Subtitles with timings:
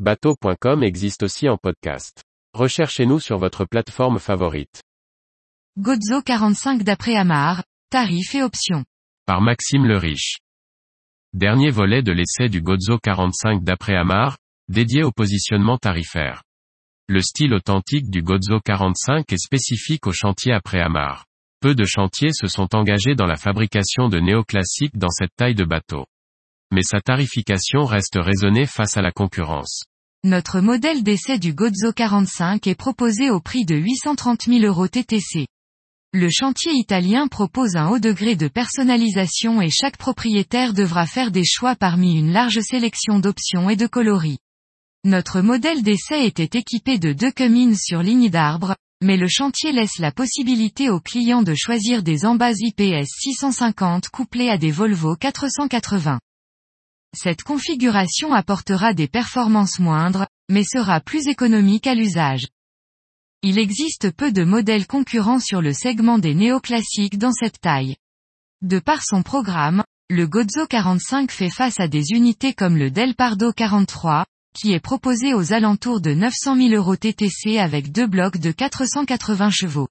[0.00, 2.24] Bateau.com existe aussi en podcast.
[2.52, 4.82] Recherchez-nous sur votre plateforme favorite.
[5.78, 8.84] Gozo 45 d'après Amar, tarifs et options.
[9.24, 10.38] Par Maxime le Riche.
[11.32, 14.36] Dernier volet de l'essai du Gozo 45 d'après Amar,
[14.68, 16.42] dédié au positionnement tarifaire.
[17.06, 21.24] Le style authentique du Gozo 45 est spécifique au chantier après Amar.
[21.60, 25.64] Peu de chantiers se sont engagés dans la fabrication de néoclassiques dans cette taille de
[25.64, 26.04] bateau
[26.74, 29.84] mais sa tarification reste raisonnée face à la concurrence.
[30.24, 35.46] Notre modèle d'essai du Gozo 45 est proposé au prix de 830 000 euros TTC.
[36.12, 41.44] Le chantier italien propose un haut degré de personnalisation et chaque propriétaire devra faire des
[41.44, 44.38] choix parmi une large sélection d'options et de coloris.
[45.04, 49.98] Notre modèle d'essai était équipé de deux comines sur ligne d'arbre, mais le chantier laisse
[49.98, 56.18] la possibilité aux clients de choisir des embases IPS 650 couplées à des Volvo 480.
[57.14, 62.48] Cette configuration apportera des performances moindres, mais sera plus économique à l'usage.
[63.42, 67.96] Il existe peu de modèles concurrents sur le segment des néoclassiques dans cette taille.
[68.62, 73.14] De par son programme, le Gozo 45 fait face à des unités comme le Del
[73.14, 74.24] Pardo 43,
[74.58, 79.50] qui est proposé aux alentours de 900 000 euros TTC avec deux blocs de 480
[79.50, 79.88] chevaux.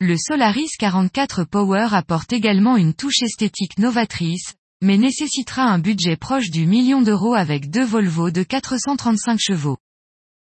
[0.00, 4.54] Le Solaris 44 Power apporte également une touche esthétique novatrice,
[4.84, 9.78] mais nécessitera un budget proche du million d'euros avec deux Volvo de 435 chevaux.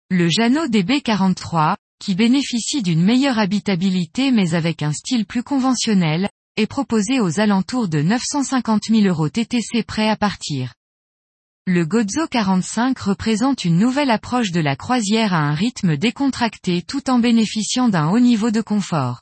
[0.09, 6.65] Le Jano DB43, qui bénéficie d'une meilleure habitabilité mais avec un style plus conventionnel, est
[6.65, 10.73] proposé aux alentours de 950 000 euros TTC prêt à partir.
[11.67, 17.11] Le Gozo 45 représente une nouvelle approche de la croisière à un rythme décontracté tout
[17.11, 19.21] en bénéficiant d'un haut niveau de confort.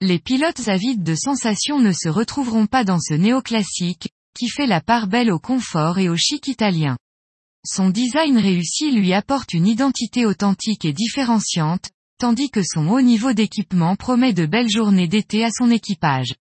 [0.00, 4.08] Les pilotes avides de sensations ne se retrouveront pas dans ce néoclassique,
[4.40, 6.96] qui fait la part belle au confort et au chic italien.
[7.62, 13.34] Son design réussi lui apporte une identité authentique et différenciante, tandis que son haut niveau
[13.34, 16.36] d'équipement promet de belles journées d'été à son équipage.